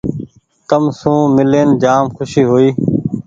[0.69, 2.69] تم سون مي لين جآم کوشي هوئي۔